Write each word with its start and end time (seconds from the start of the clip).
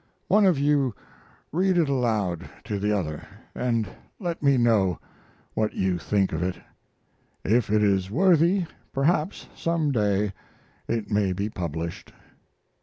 One 0.27 0.47
of 0.47 0.57
you 0.57 0.95
read 1.51 1.77
it 1.77 1.87
aloud 1.87 2.49
to 2.63 2.79
the 2.79 2.91
other, 2.91 3.21
and 3.53 3.87
let 4.19 4.41
me 4.41 4.57
know 4.57 4.97
what 5.53 5.73
you 5.75 5.99
think 5.99 6.33
of 6.33 6.41
it. 6.41 6.55
If 7.45 7.69
it 7.69 7.83
is 7.83 8.09
worthy, 8.09 8.65
perhaps 8.93 9.47
some 9.55 9.91
day 9.91 10.33
it 10.87 11.11
may 11.11 11.33
be 11.33 11.51
published." 11.51 12.13